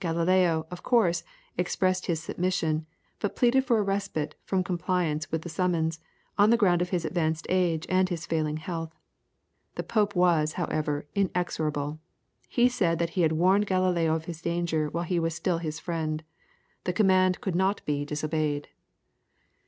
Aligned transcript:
Galileo, 0.00 0.66
of 0.68 0.82
course, 0.82 1.22
expressed 1.56 2.06
his 2.06 2.20
submission, 2.20 2.86
but 3.20 3.36
pleaded 3.36 3.64
for 3.64 3.78
a 3.78 3.82
respite 3.84 4.34
from 4.42 4.64
compliance 4.64 5.30
with 5.30 5.42
the 5.42 5.48
summons, 5.48 6.00
on 6.36 6.50
the 6.50 6.56
ground 6.56 6.82
of 6.82 6.88
his 6.88 7.04
advanced 7.04 7.46
age 7.48 7.86
and 7.88 8.08
his 8.08 8.26
failing 8.26 8.56
health. 8.56 8.92
The 9.76 9.84
Pope 9.84 10.16
was, 10.16 10.54
however, 10.54 11.06
inexorable; 11.14 12.00
he 12.48 12.68
said 12.68 12.98
that 12.98 13.10
he 13.10 13.20
had 13.22 13.30
warned 13.30 13.68
Galileo 13.68 14.16
of 14.16 14.24
his 14.24 14.42
danger 14.42 14.88
while 14.90 15.04
he 15.04 15.20
was 15.20 15.36
still 15.36 15.58
his 15.58 15.78
friend. 15.78 16.24
The 16.82 16.92
command 16.92 17.40
could 17.40 17.54
not 17.54 17.80
be 17.86 18.04
disobeyed. 18.04 18.66